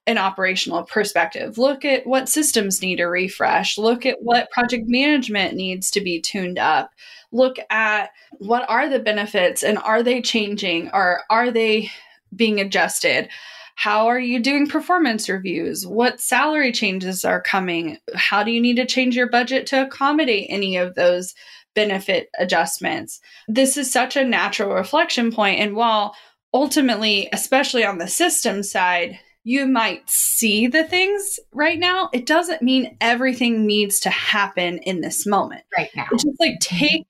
[0.06, 1.58] an operational perspective.
[1.58, 3.76] Look at what systems need a refresh.
[3.76, 6.92] Look at what project management needs to be tuned up.
[7.32, 11.90] Look at what are the benefits and are they changing or are they
[12.34, 13.28] being adjusted?
[13.74, 15.86] How are you doing performance reviews?
[15.86, 17.98] What salary changes are coming?
[18.14, 21.34] How do you need to change your budget to accommodate any of those
[21.74, 23.20] benefit adjustments?
[23.48, 25.60] This is such a natural reflection point.
[25.60, 26.14] And while
[26.52, 32.10] ultimately, especially on the system side, you might see the things right now.
[32.12, 35.62] It doesn't mean everything needs to happen in this moment.
[35.76, 36.06] Right now.
[36.10, 36.76] It's just like mm-hmm.
[36.76, 37.06] take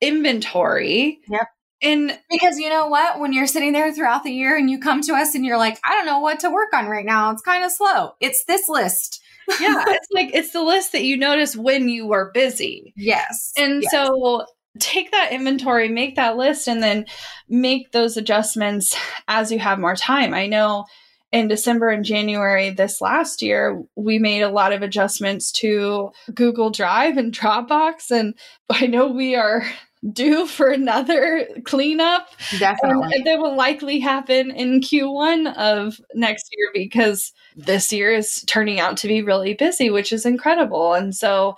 [0.00, 1.18] inventory.
[1.28, 1.48] Yep.
[1.82, 3.18] And because you know what?
[3.18, 5.78] When you're sitting there throughout the year and you come to us and you're like,
[5.84, 7.30] I don't know what to work on right now.
[7.32, 8.12] It's kind of slow.
[8.20, 9.20] It's this list.
[9.60, 9.84] yeah.
[9.88, 12.94] It's like, it's the list that you notice when you were busy.
[12.96, 13.52] Yes.
[13.58, 13.90] And yes.
[13.90, 14.46] so
[14.78, 17.06] take that inventory, make that list, and then
[17.48, 18.96] make those adjustments
[19.28, 20.34] as you have more time.
[20.34, 20.86] I know
[21.32, 26.70] in December and January this last year, we made a lot of adjustments to Google
[26.70, 28.10] Drive and Dropbox.
[28.10, 28.34] And
[28.70, 29.64] I know we are
[30.12, 32.28] due for another cleanup.
[32.58, 33.16] Definitely.
[33.16, 38.78] And that will likely happen in Q1 of next year because this year is turning
[38.78, 40.94] out to be really busy, which is incredible.
[40.94, 41.56] And so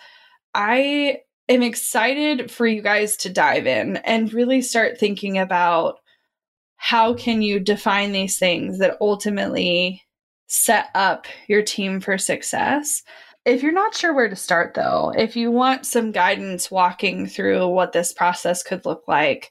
[0.54, 6.00] I am excited for you guys to dive in and really start thinking about
[6.76, 10.02] how can you define these things that ultimately
[10.46, 13.02] set up your team for success.
[13.44, 17.68] If you're not sure where to start though, if you want some guidance walking through
[17.68, 19.50] what this process could look like,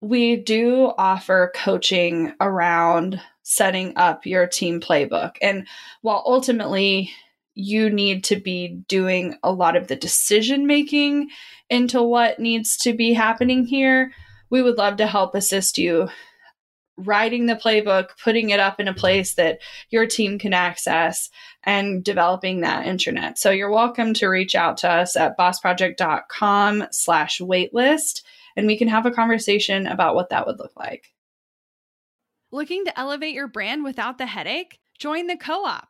[0.00, 5.32] we do offer coaching around setting up your team playbook.
[5.42, 5.66] And
[6.02, 7.10] while ultimately
[7.54, 11.28] you need to be doing a lot of the decision making
[11.68, 14.12] into what needs to be happening here,
[14.50, 16.08] we would love to help assist you
[16.96, 21.30] writing the playbook, putting it up in a place that your team can access,
[21.64, 23.38] and developing that internet.
[23.38, 28.22] So you're welcome to reach out to us at bossproject.com slash waitlist,
[28.56, 31.06] and we can have a conversation about what that would look like.
[32.52, 34.78] Looking to elevate your brand without the headache?
[34.98, 35.89] Join the co-op